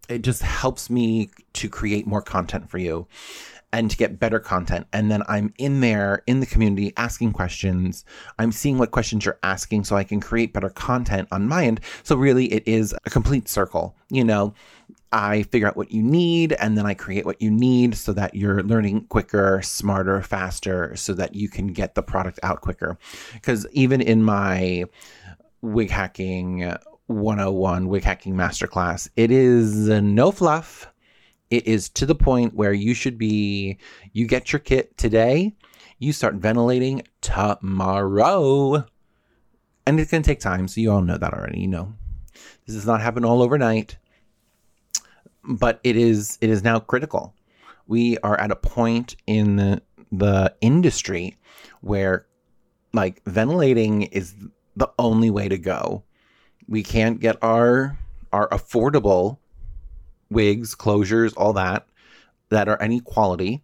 it 0.09 0.23
just 0.23 0.42
helps 0.42 0.90
me 0.90 1.30
to 1.54 1.68
create 1.68 2.06
more 2.06 2.21
content 2.21 2.68
for 2.71 2.78
you 2.78 3.09
and 3.73 3.90
to 3.90 3.96
get 3.96 4.18
better 4.18 4.38
content. 4.38 4.87
And 4.92 5.11
then 5.11 5.23
I'm 5.28 5.52
in 5.58 5.80
there 5.80 6.23
in 6.26 6.40
the 6.40 6.46
community 6.46 6.92
asking 6.96 7.32
questions. 7.32 8.04
I'm 8.38 8.52
seeing 8.52 8.78
what 8.78 8.90
questions 8.90 9.25
you're 9.25 9.38
asking 9.42 9.85
so 9.85 9.96
I 9.96 10.04
can 10.04 10.20
create 10.20 10.52
better 10.52 10.70
content 10.70 11.28
on 11.30 11.49
my 11.49 11.66
end. 11.66 11.80
So 12.02 12.16
really 12.16 12.52
it 12.52 12.66
is 12.66 12.94
a 13.04 13.11
complete 13.11 13.49
circle. 13.49 13.96
You 14.08 14.25
know, 14.25 14.54
I 15.12 15.42
figure 15.44 15.68
out 15.68 15.76
what 15.76 15.92
you 15.92 16.02
need 16.02 16.52
and 16.54 16.76
then 16.76 16.87
I 16.87 16.94
create 16.94 17.25
what 17.25 17.40
you 17.40 17.50
need 17.50 17.96
so 17.96 18.12
that 18.12 18.35
you're 18.35 18.62
learning 18.62 19.06
quicker, 19.06 19.62
smarter, 19.62 20.20
faster, 20.23 20.94
so 20.96 21.12
that 21.14 21.35
you 21.35 21.49
can 21.49 21.68
get 21.68 21.94
the 21.94 22.02
product 22.02 22.38
out 22.42 22.61
quicker. 22.61 22.99
Because 23.35 23.66
even 23.73 24.00
in 24.00 24.23
my 24.23 24.85
wig 25.62 25.90
hacking 25.90 26.73
101 27.06 27.88
wig 27.88 28.04
hacking 28.04 28.35
masterclass, 28.35 29.08
it 29.16 29.30
is 29.30 29.88
no 29.88 30.30
fluff. 30.30 30.88
It 31.50 31.67
is 31.67 31.88
to 31.91 32.07
the 32.07 32.15
point 32.15 32.55
where 32.55 32.73
you 32.73 32.95
should 32.95 33.19
be, 33.19 33.79
you 34.12 34.26
get 34.26 34.53
your 34.53 34.61
kit 34.61 34.97
today, 34.97 35.55
you 35.99 36.12
start 36.12 36.35
ventilating 36.35 37.03
tomorrow. 37.21 38.85
And 39.87 40.00
it's 40.00 40.11
going 40.11 40.23
to 40.23 40.29
take 40.29 40.41
time. 40.41 40.67
So 40.67 40.81
you 40.81 40.91
all 40.91 41.03
know 41.03 41.17
that 41.17 41.33
already. 41.33 41.61
You 41.61 41.69
know, 41.69 41.95
this 42.67 42.75
does 42.75 42.87
not 42.87 43.00
happen 43.00 43.25
all 43.25 43.43
overnight 43.43 43.97
but 45.47 45.81
it 45.85 45.97
is 45.97 46.38
it 46.41 46.50
is 46.50 46.62
now 46.62 46.79
critical. 46.79 47.35
We 47.87 48.19
are 48.19 48.38
at 48.38 48.50
a 48.50 48.57
point 48.57 49.17
in 49.26 49.57
the, 49.57 49.83
the 50.11 50.55
industry 50.61 51.37
where 51.81 52.26
like 52.93 53.23
ventilating 53.26 54.03
is 54.03 54.35
the 54.75 54.91
only 54.99 55.31
way 55.31 55.49
to 55.49 55.59
go. 55.59 56.03
We 56.67 56.83
can't 56.83 57.21
get 57.21 57.37
our 57.43 57.99
our 58.33 58.49
affordable 58.49 59.38
wigs, 60.30 60.75
closures, 60.75 61.33
all 61.37 61.52
that 61.54 61.87
that 62.49 62.68
are 62.68 62.80
any 62.80 63.00
quality. 63.00 63.62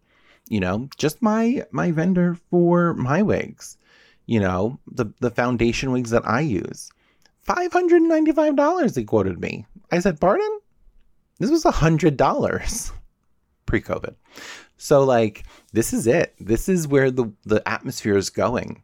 You 0.49 0.61
know, 0.61 0.89
just 0.97 1.23
my 1.23 1.65
my 1.71 1.91
vendor 1.91 2.37
for 2.51 2.95
my 2.95 3.23
wigs. 3.23 3.79
You 4.27 4.41
know, 4.41 4.79
the 4.87 5.07
the 5.21 5.31
foundation 5.31 5.93
wigs 5.93 6.11
that 6.11 6.27
I 6.27 6.41
use. 6.41 6.91
$595 7.47 8.95
they 8.95 9.03
quoted 9.03 9.41
me. 9.41 9.67
I 9.91 9.99
said, 9.99 10.21
"Pardon?" 10.21 10.61
This 11.39 11.51
was 11.51 11.65
a 11.65 11.71
hundred 11.73 12.17
dollars 12.17 12.93
pre-COVID. 13.67 14.15
So 14.77 15.05
like 15.05 15.45
this 15.73 15.93
is 15.93 16.07
it. 16.07 16.35
This 16.39 16.69
is 16.69 16.87
where 16.87 17.11
the 17.11 17.33
the 17.45 17.67
atmosphere 17.69 18.17
is 18.17 18.31
going. 18.31 18.83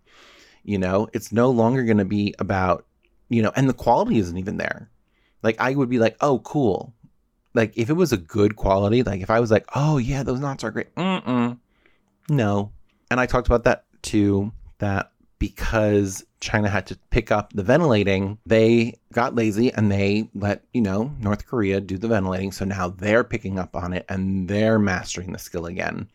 You 0.64 0.78
know, 0.78 1.08
it's 1.12 1.32
no 1.32 1.50
longer 1.50 1.84
going 1.84 1.98
to 1.98 2.04
be 2.04 2.34
about 2.38 2.84
you 3.28 3.42
know, 3.42 3.52
and 3.56 3.68
the 3.68 3.74
quality 3.74 4.18
isn't 4.18 4.38
even 4.38 4.56
there. 4.56 4.90
Like 5.42 5.56
I 5.60 5.74
would 5.74 5.88
be 5.88 5.98
like, 5.98 6.16
oh, 6.20 6.40
cool. 6.40 6.94
Like 7.54 7.72
if 7.76 7.90
it 7.90 7.94
was 7.94 8.12
a 8.12 8.18
good 8.18 8.56
quality, 8.56 9.02
like 9.02 9.20
if 9.20 9.30
I 9.30 9.40
was 9.40 9.50
like, 9.50 9.66
oh 9.74 9.98
yeah, 9.98 10.22
those 10.22 10.40
knots 10.40 10.64
are 10.64 10.70
great. 10.70 10.94
Mm-mm. 10.94 11.58
No. 12.28 12.72
And 13.10 13.18
I 13.20 13.26
talked 13.26 13.46
about 13.46 13.64
that 13.64 13.84
too. 14.02 14.52
That 14.78 15.10
because 15.38 16.24
China 16.40 16.68
had 16.68 16.86
to 16.86 16.98
pick 17.10 17.30
up 17.30 17.52
the 17.52 17.62
ventilating, 17.62 18.38
they 18.46 18.98
got 19.12 19.34
lazy 19.34 19.72
and 19.72 19.90
they 19.90 20.28
let, 20.34 20.64
you 20.72 20.80
know, 20.80 21.12
North 21.20 21.46
Korea 21.46 21.80
do 21.80 21.96
the 21.96 22.08
ventilating. 22.08 22.52
So 22.52 22.64
now 22.64 22.88
they're 22.88 23.24
picking 23.24 23.58
up 23.58 23.74
on 23.76 23.92
it 23.92 24.04
and 24.08 24.48
they're 24.48 24.78
mastering 24.78 25.32
the 25.32 25.38
skill 25.38 25.66
again. 25.66 26.08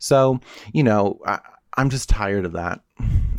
So, 0.00 0.40
you 0.72 0.82
know, 0.82 1.20
I, 1.26 1.40
I'm 1.76 1.90
just 1.90 2.08
tired 2.08 2.44
of 2.44 2.52
that. 2.52 2.80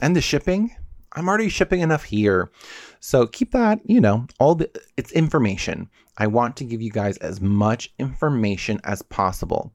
And 0.01 0.15
the 0.15 0.21
shipping, 0.21 0.75
I'm 1.15 1.27
already 1.27 1.49
shipping 1.49 1.81
enough 1.81 2.03
here. 2.03 2.51
So 2.99 3.25
keep 3.25 3.51
that, 3.51 3.79
you 3.85 4.01
know, 4.01 4.27
all 4.39 4.55
the 4.55 4.69
it's 4.97 5.11
information. 5.11 5.89
I 6.17 6.27
want 6.27 6.57
to 6.57 6.63
give 6.63 6.81
you 6.81 6.91
guys 6.91 7.17
as 7.17 7.41
much 7.41 7.93
information 7.99 8.79
as 8.83 9.01
possible 9.01 9.73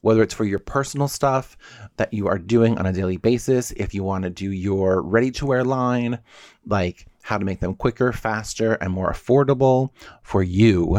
whether 0.00 0.22
it's 0.22 0.34
for 0.34 0.44
your 0.44 0.58
personal 0.58 1.08
stuff 1.08 1.56
that 1.96 2.12
you 2.12 2.28
are 2.28 2.38
doing 2.38 2.78
on 2.78 2.86
a 2.86 2.92
daily 2.92 3.16
basis, 3.16 3.72
if 3.72 3.94
you 3.94 4.04
want 4.04 4.24
to 4.24 4.30
do 4.30 4.50
your 4.52 5.02
ready 5.02 5.30
to 5.32 5.46
wear 5.46 5.64
line, 5.64 6.18
like 6.66 7.06
how 7.22 7.36
to 7.36 7.44
make 7.44 7.60
them 7.60 7.74
quicker, 7.74 8.12
faster, 8.12 8.74
and 8.74 8.92
more 8.92 9.12
affordable 9.12 9.90
for 10.22 10.42
you. 10.42 10.96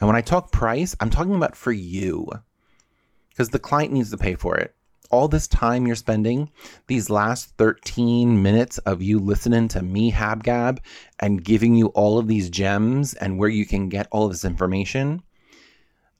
And 0.00 0.08
when 0.08 0.16
I 0.16 0.20
talk 0.20 0.52
price, 0.52 0.94
I'm 1.00 1.10
talking 1.10 1.34
about 1.34 1.56
for 1.56 1.72
you 1.72 2.28
because 3.30 3.50
the 3.50 3.58
client 3.58 3.92
needs 3.92 4.10
to 4.10 4.18
pay 4.18 4.34
for 4.34 4.56
it. 4.56 4.74
All 5.14 5.28
this 5.28 5.46
time 5.46 5.86
you're 5.86 5.94
spending, 5.94 6.50
these 6.88 7.08
last 7.08 7.56
13 7.56 8.42
minutes 8.42 8.78
of 8.78 9.00
you 9.00 9.20
listening 9.20 9.68
to 9.68 9.80
me 9.80 10.10
habgab 10.10 10.78
and 11.20 11.44
giving 11.44 11.76
you 11.76 11.86
all 11.88 12.18
of 12.18 12.26
these 12.26 12.50
gems 12.50 13.14
and 13.14 13.38
where 13.38 13.48
you 13.48 13.64
can 13.64 13.88
get 13.88 14.08
all 14.10 14.24
of 14.24 14.32
this 14.32 14.44
information. 14.44 15.22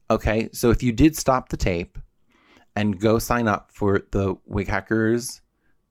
Okay, 0.08 0.48
so 0.52 0.70
if 0.70 0.80
you 0.80 0.92
did 0.92 1.16
stop 1.16 1.48
the 1.48 1.56
tape 1.56 1.98
and 2.76 3.00
go 3.00 3.18
sign 3.18 3.48
up 3.48 3.72
for 3.72 4.02
the 4.12 4.36
Wig 4.46 4.68
Hackers 4.68 5.40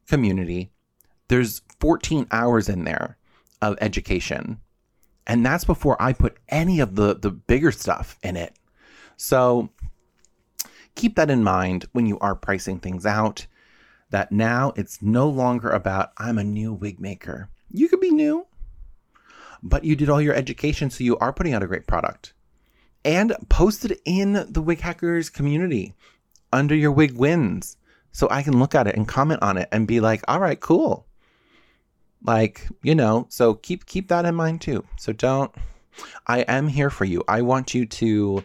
community, 0.07 0.71
there's 1.27 1.61
14 1.81 2.25
hours 2.31 2.69
in 2.69 2.85
there 2.85 3.17
of 3.61 3.77
education. 3.81 4.61
And 5.27 5.45
that's 5.45 5.65
before 5.65 6.01
I 6.01 6.13
put 6.13 6.37
any 6.47 6.79
of 6.79 6.95
the 6.95 7.15
the 7.15 7.31
bigger 7.31 7.73
stuff 7.73 8.17
in 8.23 8.37
it. 8.37 8.55
So 9.17 9.71
keep 10.95 11.15
that 11.15 11.29
in 11.29 11.43
mind 11.43 11.85
when 11.91 12.05
you 12.05 12.19
are 12.19 12.35
pricing 12.35 12.79
things 12.79 13.05
out 13.05 13.47
that 14.09 14.31
now 14.31 14.73
it's 14.75 15.01
no 15.01 15.27
longer 15.27 15.69
about 15.69 16.11
I'm 16.17 16.37
a 16.37 16.43
new 16.43 16.71
wig 16.71 16.99
maker. 16.99 17.49
You 17.71 17.89
could 17.89 17.99
be 17.99 18.11
new, 18.11 18.45
but 19.63 19.83
you 19.83 19.95
did 19.95 20.09
all 20.09 20.21
your 20.21 20.35
education 20.35 20.89
so 20.89 21.03
you 21.03 21.17
are 21.17 21.33
putting 21.33 21.53
out 21.53 21.63
a 21.63 21.67
great 21.67 21.87
product. 21.87 22.33
And 23.03 23.35
post 23.49 23.83
it 23.85 23.99
in 24.05 24.45
the 24.49 24.61
Wig 24.61 24.79
Hackers 24.79 25.29
community 25.29 25.93
under 26.53 26.75
your 26.75 26.91
wig 26.91 27.13
wins 27.13 27.75
so 28.11 28.27
I 28.29 28.43
can 28.43 28.59
look 28.59 28.75
at 28.75 28.87
it 28.87 28.95
and 28.95 29.07
comment 29.07 29.41
on 29.41 29.57
it 29.57 29.67
and 29.71 29.87
be 29.87 29.99
like, 29.99 30.23
"All 30.27 30.39
right, 30.39 30.59
cool." 30.59 31.07
Like, 32.23 32.69
you 32.81 32.95
know, 32.95 33.25
so 33.29 33.55
keep 33.55 33.85
keep 33.85 34.07
that 34.07 34.25
in 34.25 34.35
mind 34.35 34.61
too. 34.61 34.85
So 34.97 35.11
don't 35.11 35.51
I 36.27 36.41
am 36.41 36.67
here 36.67 36.89
for 36.89 37.05
you. 37.05 37.23
I 37.27 37.41
want 37.41 37.73
you 37.73 37.85
to 37.85 38.43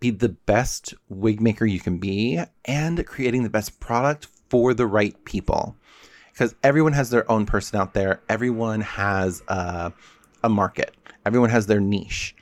be 0.00 0.10
the 0.10 0.30
best 0.30 0.94
wig 1.08 1.40
maker 1.40 1.66
you 1.66 1.78
can 1.78 1.98
be 1.98 2.40
and 2.64 3.06
creating 3.06 3.42
the 3.42 3.50
best 3.50 3.78
product 3.80 4.26
for 4.48 4.74
the 4.74 4.86
right 4.86 5.22
people. 5.24 5.76
Because 6.32 6.54
everyone 6.62 6.94
has 6.94 7.10
their 7.10 7.30
own 7.30 7.44
person 7.44 7.78
out 7.78 7.92
there. 7.92 8.22
Everyone 8.28 8.80
has 8.80 9.42
uh, 9.48 9.90
a 10.42 10.48
market. 10.48 10.96
Everyone 11.26 11.50
has 11.50 11.66
their 11.66 11.80
niche. 11.80 12.34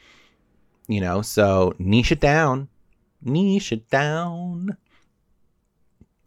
You 0.86 1.00
know, 1.00 1.20
so 1.20 1.74
niche 1.78 2.12
it 2.12 2.20
down. 2.20 2.68
Niche 3.20 3.72
it 3.72 3.90
down. 3.90 4.76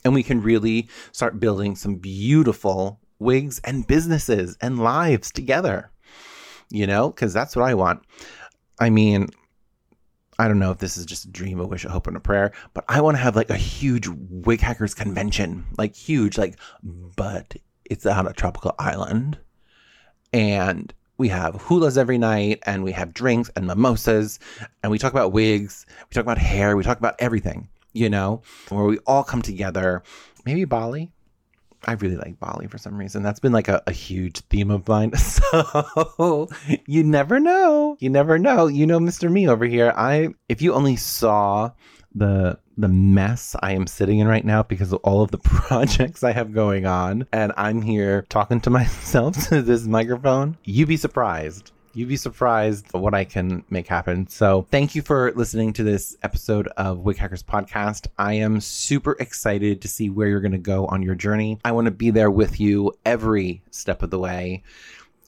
And 0.04 0.14
we 0.14 0.24
can 0.24 0.42
really 0.42 0.90
start 1.12 1.40
building 1.40 1.76
some 1.76 1.96
beautiful 1.96 3.00
wigs 3.20 3.60
and 3.64 3.88
businesses 3.88 4.58
and 4.62 4.80
lives 4.80 5.32
together. 5.32 5.92
You 6.70 6.88
know, 6.88 7.10
because 7.10 7.34
that's 7.34 7.56
what 7.56 7.66
I 7.66 7.74
want. 7.74 8.04
I 8.80 8.90
mean, 8.90 9.28
I 10.42 10.48
don't 10.48 10.60
know 10.60 10.72
if 10.72 10.80
this 10.80 10.98
is 10.98 11.06
just 11.06 11.26
a 11.26 11.30
dream, 11.30 11.60
a 11.60 11.68
wish, 11.68 11.86
a 11.86 11.90
hope, 11.90 12.08
and 12.08 12.18
a 12.18 12.20
prayer, 12.20 12.52
but 12.74 12.84
I 12.90 13.00
want 13.02 13.16
to 13.16 13.22
have 13.22 13.36
like 13.36 13.50
a 13.50 13.58
huge 13.58 14.08
wig 14.08 14.60
hackers 14.60 14.94
convention, 14.94 15.66
like 15.78 15.96
huge, 15.96 16.38
like, 16.38 16.58
but 16.84 17.56
it's 17.86 18.06
on 18.06 18.28
a 18.28 18.34
tropical 18.34 18.74
island. 18.80 19.38
And 20.34 20.94
we 21.18 21.28
have 21.28 21.56
hulas 21.56 21.98
every 21.98 22.18
night, 22.18 22.60
and 22.66 22.84
we 22.84 22.92
have 22.94 23.14
drinks 23.14 23.52
and 23.56 23.68
mimosas, 23.68 24.40
and 24.82 24.92
we 24.92 24.98
talk 24.98 25.12
about 25.14 25.32
wigs, 25.32 25.86
we 26.10 26.14
talk 26.16 26.24
about 26.24 26.40
hair, 26.40 26.76
we 26.76 26.84
talk 26.84 26.98
about 26.98 27.16
everything, 27.20 27.70
you 27.94 28.10
know, 28.10 28.42
where 28.70 28.86
we 28.86 28.98
all 29.00 29.24
come 29.24 29.44
together. 29.44 30.02
Maybe 30.46 30.66
Bali. 30.66 31.12
I 31.86 31.94
really 31.94 32.18
like 32.18 32.40
Bali 32.40 32.68
for 32.68 32.78
some 32.78 32.98
reason. 32.98 33.24
That's 33.24 33.40
been 33.40 33.52
like 33.52 33.68
a, 33.68 33.82
a 33.88 33.92
huge 33.92 34.40
theme 34.42 34.72
of 34.72 34.88
mine. 34.88 35.14
So 35.22 36.50
you 36.86 37.04
never 37.04 37.40
know. 37.40 37.98
You 38.00 38.10
never 38.10 38.38
know. 38.38 38.68
You 38.68 38.86
know, 38.86 39.00
Mr. 39.00 39.32
Me 39.32 39.48
over 39.48 39.66
here. 39.66 39.94
I 39.96 40.30
if 40.50 40.62
you 40.62 40.74
only 40.74 40.96
saw 40.96 41.72
the 42.14 42.60
the 42.78 42.88
mess 42.88 43.56
I 43.62 43.74
am 43.74 43.88
sitting 43.88 44.20
in 44.20 44.28
right 44.28 44.46
now 44.46 44.64
because 44.64 44.92
of 44.92 45.00
all 45.04 45.22
of 45.22 45.32
the 45.32 45.38
projects 45.44 46.24
I 46.24 46.32
have 46.32 46.54
going 46.54 46.86
on, 46.86 47.28
and 47.32 47.52
I'm 47.58 47.82
here 47.82 48.26
talking 48.30 48.62
to 48.62 48.70
myself 48.82 49.50
to 49.50 49.62
this 49.62 49.86
microphone, 49.86 50.58
you'd 50.64 50.88
be 50.88 50.98
surprised. 50.98 51.72
You'd 51.94 52.08
be 52.08 52.16
surprised 52.16 52.88
what 52.94 53.14
I 53.14 53.26
can 53.26 53.66
make 53.70 53.86
happen. 53.86 54.26
So, 54.28 54.66
thank 54.72 54.96
you 54.96 55.02
for 55.02 55.34
listening 55.34 55.74
to 55.74 55.84
this 55.84 56.16
episode 56.24 56.68
of 56.78 57.00
Wig 57.00 57.18
Hackers 57.18 57.44
Podcast. 57.44 58.08
I 58.18 58.36
am 58.36 58.62
super 58.62 59.18
excited 59.20 59.82
to 59.82 59.90
see 59.90 60.10
where 60.10 60.30
you're 60.30 60.40
going 60.40 60.54
to 60.54 60.58
go 60.58 60.86
on 60.86 61.02
your 61.02 61.16
journey. 61.16 61.60
I 61.66 61.74
want 61.74 61.86
to 61.86 61.92
be 61.92 62.10
there 62.10 62.32
with 62.32 62.62
you 62.62 62.94
every 63.06 63.62
step 63.72 64.04
of 64.04 64.10
the 64.10 64.20
way. 64.20 64.64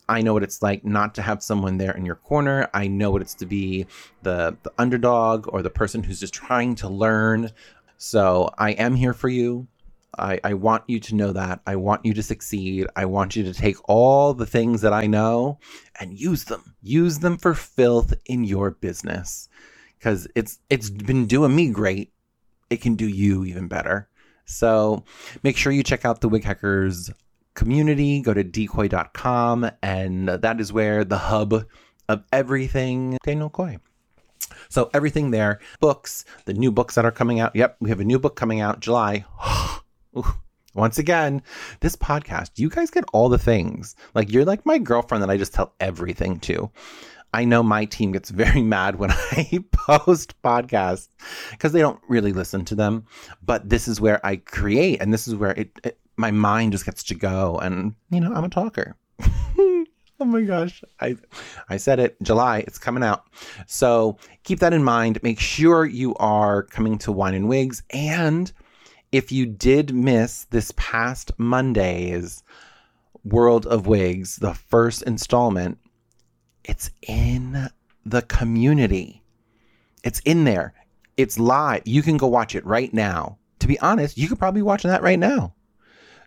I 0.08 0.22
know 0.22 0.32
what 0.32 0.44
it's 0.44 0.62
like 0.62 0.86
not 0.86 1.16
to 1.16 1.22
have 1.22 1.44
someone 1.44 1.78
there 1.78 1.92
in 1.92 2.06
your 2.06 2.16
corner. 2.16 2.70
I 2.74 2.88
know 2.88 3.12
what 3.12 3.22
it's 3.22 3.36
to 3.36 3.46
be 3.46 3.86
the, 4.22 4.56
the 4.64 4.72
underdog 4.78 5.54
or 5.54 5.64
the 5.64 5.70
person 5.70 6.02
who's 6.02 6.22
just 6.22 6.34
trying 6.34 6.76
to 6.76 6.88
learn. 6.88 7.52
So, 7.98 8.54
I 8.58 8.72
am 8.72 8.96
here 8.96 9.14
for 9.14 9.28
you. 9.28 9.68
I, 10.18 10.40
I 10.44 10.54
want 10.54 10.84
you 10.88 11.00
to 11.00 11.16
know 11.16 11.34
that. 11.34 11.62
I 11.66 11.76
want 11.76 12.06
you 12.06 12.14
to 12.14 12.24
succeed. 12.24 12.88
I 12.96 13.06
want 13.06 13.36
you 13.36 13.44
to 13.44 13.54
take 13.54 13.78
all 13.90 14.34
the 14.34 14.46
things 14.46 14.82
that 14.82 14.94
I 14.94 15.08
know 15.08 15.60
and 16.00 16.20
use 16.20 16.46
them. 16.46 16.76
Use 16.82 17.20
them 17.20 17.38
for 17.38 17.54
filth 17.54 18.14
in 18.26 18.44
your 18.44 18.72
business. 18.72 19.50
Cause 20.02 20.28
it's 20.36 20.60
it's 20.70 20.90
been 20.90 21.28
doing 21.28 21.56
me 21.56 21.70
great. 21.72 22.12
It 22.70 22.82
can 22.82 22.96
do 22.96 23.08
you 23.08 23.46
even 23.46 23.68
better. 23.68 24.10
So 24.46 25.06
make 25.44 25.56
sure 25.56 25.72
you 25.72 25.84
check 25.84 26.04
out 26.04 26.22
the 26.22 26.28
Wig 26.28 26.44
Hackers 26.44 27.10
community. 27.54 28.22
Go 28.22 28.34
to 28.34 28.44
decoy.com 28.44 29.72
and 29.82 30.28
that 30.28 30.60
is 30.60 30.74
where 30.74 31.06
the 31.06 31.18
hub 31.18 31.66
of 32.10 32.24
everything 32.34 33.18
Daniel 33.24 33.50
Coy. 33.50 33.78
So 34.70 34.90
everything 34.94 35.32
there, 35.32 35.60
books, 35.80 36.26
the 36.46 36.54
new 36.54 36.72
books 36.72 36.96
that 36.96 37.06
are 37.06 37.12
coming 37.12 37.40
out. 37.40 37.56
Yep, 37.56 37.78
we 37.80 37.90
have 37.90 38.00
a 38.00 38.06
new 38.06 38.20
book 38.20 38.36
coming 38.36 38.60
out 38.60 38.80
July. 38.80 39.26
Once 40.76 40.98
again, 40.98 41.42
this 41.82 41.96
podcast, 41.96 42.52
you 42.58 42.68
guys 42.70 42.90
get 42.90 43.06
all 43.14 43.30
the 43.30 43.38
things. 43.38 43.96
Like, 44.16 44.32
you're 44.32 44.46
like 44.46 44.66
my 44.66 44.80
girlfriend 44.80 45.22
that 45.22 45.30
I 45.30 45.38
just 45.38 45.54
tell 45.54 45.76
everything 45.80 46.40
to. 46.42 46.72
I 47.34 47.46
know 47.46 47.64
my 47.64 47.86
team 47.86 48.12
gets 48.12 48.30
very 48.30 48.62
mad 48.64 48.98
when 48.98 49.12
I 49.32 49.64
post 49.72 50.40
podcasts 50.42 51.10
because 51.52 51.72
they 51.72 51.80
don't 51.80 52.00
really 52.08 52.34
listen 52.34 52.64
to 52.66 52.76
them. 52.76 53.06
But 53.44 53.70
this 53.70 53.88
is 53.88 54.00
where 54.00 54.24
I 54.26 54.38
create, 54.38 55.02
and 55.02 55.14
this 55.14 55.28
is 55.28 55.36
where 55.36 55.52
it, 55.52 55.80
it 55.84 56.00
my 56.16 56.32
mind 56.32 56.72
just 56.72 56.86
gets 56.86 57.04
to 57.04 57.16
go. 57.16 57.58
And 57.58 57.96
you 58.10 58.20
know, 58.20 58.34
I'm 58.34 58.44
a 58.44 58.50
talker. 58.50 58.96
oh 59.20 59.86
my 60.20 60.42
gosh, 60.42 60.84
I 61.00 61.18
I 61.70 61.78
said 61.78 62.00
it. 62.00 62.22
July, 62.22 62.60
it's 62.60 62.78
coming 62.78 63.04
out. 63.04 63.26
So 63.68 64.18
keep 64.44 64.60
that 64.60 64.74
in 64.74 64.84
mind. 64.84 65.22
Make 65.24 65.40
sure 65.40 65.86
you 65.86 66.16
are 66.16 66.64
coming 66.64 66.98
to 67.00 67.12
Wine 67.12 67.34
and 67.34 67.50
Wigs 67.50 67.84
and 67.90 68.52
if 69.14 69.32
you 69.32 69.46
did 69.46 69.94
miss 69.94 70.46
this 70.46 70.74
past 70.76 71.32
Monday's 71.38 72.44
World 73.24 73.68
of 73.68 73.86
Wigs, 73.86 74.38
the 74.38 74.56
first 74.56 75.04
installment, 75.04 75.78
it's 76.64 76.90
in 77.04 77.70
the 78.04 78.24
community. 78.24 79.22
It's 80.04 80.20
in 80.22 80.46
there. 80.46 80.74
It's 81.16 81.38
live. 81.38 81.84
You 81.86 82.02
can 82.02 82.18
go 82.18 82.26
watch 82.26 82.56
it 82.56 82.66
right 82.66 82.92
now. 82.92 83.38
To 83.60 83.68
be 83.68 83.80
honest, 83.80 84.18
you 84.18 84.28
could 84.28 84.40
probably 84.40 84.60
be 84.60 84.64
watching 84.64 84.90
that 84.90 85.04
right 85.04 85.20
now. 85.20 85.54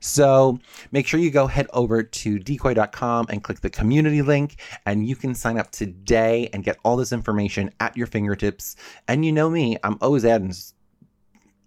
So 0.01 0.61
make 0.93 1.09
sure 1.09 1.19
you 1.19 1.33
go 1.33 1.49
head 1.49 1.67
over 1.73 2.05
to 2.05 2.39
decoy.com 2.39 3.27
and 3.29 3.43
click 3.43 3.63
the 3.63 3.71
community 3.71 4.23
link, 4.23 4.61
and 4.87 5.09
you 5.09 5.17
can 5.17 5.35
sign 5.35 5.59
up 5.59 5.73
today 5.73 6.51
and 6.53 6.63
get 6.63 6.79
all 6.85 6.97
this 6.97 7.13
information 7.13 7.73
at 7.81 7.97
your 7.97 8.07
fingertips. 8.07 8.77
And 9.09 9.25
you 9.25 9.33
know 9.33 9.51
me, 9.51 9.77
I'm 9.83 9.99
always 10.01 10.25
adding 10.25 10.53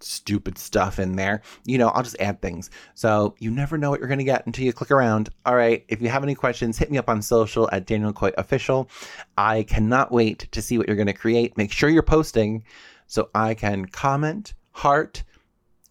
stupid 0.04 0.58
stuff 0.58 1.00
in 1.00 1.16
there. 1.16 1.42
You 1.66 1.78
know, 1.78 1.90
I'll 1.90 2.04
just 2.04 2.20
add 2.20 2.42
things. 2.42 2.70
So 2.94 3.36
you 3.40 3.52
never 3.52 3.78
know 3.78 3.90
what 3.90 4.00
you're 4.00 4.08
going 4.08 4.20
to 4.20 4.26
get 4.26 4.46
until 4.46 4.66
you 4.66 4.74
click 4.74 4.92
around. 4.92 5.30
All 5.46 5.56
right. 5.56 5.86
If 5.88 6.02
you 6.02 6.10
have 6.10 6.24
any 6.24 6.36
questions, 6.36 6.78
hit 6.78 6.92
me 6.92 6.98
up 6.98 7.10
on 7.10 7.22
social 7.22 7.70
at 7.72 7.86
Daniel 7.86 8.14
Coy 8.14 8.32
Official. 8.38 8.90
I 9.38 9.64
cannot 9.64 10.12
wait 10.12 10.48
to 10.52 10.62
see 10.62 10.78
what 10.78 10.88
you're 10.88 10.96
going 10.96 11.08
to 11.08 11.14
create. 11.14 11.58
Make 11.58 11.72
sure 11.72 11.90
you're 11.90 12.04
posting 12.04 12.64
so 13.08 13.30
I 13.34 13.54
can 13.54 13.86
comment, 13.86 14.54
heart, 14.72 15.24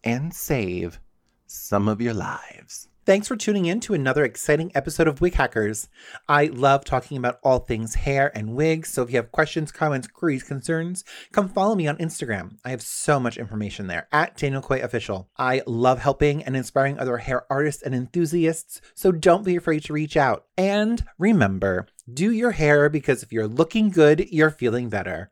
and 0.03 0.33
save 0.33 0.99
some 1.47 1.87
of 1.87 2.01
your 2.01 2.13
lives. 2.13 2.87
Thanks 3.09 3.27
for 3.27 3.35
tuning 3.35 3.65
in 3.65 3.79
to 3.79 3.95
another 3.95 4.23
exciting 4.23 4.71
episode 4.75 5.07
of 5.07 5.19
Wig 5.19 5.33
Hackers. 5.33 5.87
I 6.27 6.45
love 6.45 6.85
talking 6.85 7.17
about 7.17 7.39
all 7.43 7.57
things 7.57 7.95
hair 7.95 8.31
and 8.37 8.53
wigs, 8.53 8.89
so 8.89 9.01
if 9.01 9.09
you 9.09 9.15
have 9.15 9.31
questions, 9.31 9.71
comments, 9.71 10.05
queries, 10.05 10.43
concerns, 10.43 11.03
come 11.31 11.49
follow 11.49 11.73
me 11.73 11.87
on 11.87 11.97
Instagram. 11.97 12.59
I 12.63 12.69
have 12.69 12.83
so 12.83 13.19
much 13.19 13.39
information 13.39 13.87
there 13.87 14.07
at 14.11 14.37
Daniel 14.37 14.61
Coy 14.61 14.83
Official. 14.83 15.27
I 15.39 15.63
love 15.65 15.97
helping 15.97 16.43
and 16.43 16.55
inspiring 16.55 16.99
other 16.99 17.17
hair 17.17 17.51
artists 17.51 17.81
and 17.81 17.95
enthusiasts, 17.95 18.79
so 18.93 19.11
don't 19.11 19.43
be 19.43 19.55
afraid 19.55 19.85
to 19.85 19.93
reach 19.93 20.15
out. 20.15 20.45
And 20.55 21.03
remember, 21.17 21.87
do 22.13 22.31
your 22.31 22.51
hair 22.51 22.89
because 22.89 23.23
if 23.23 23.33
you're 23.33 23.47
looking 23.47 23.89
good, 23.89 24.27
you're 24.29 24.51
feeling 24.51 24.87
better. 24.87 25.31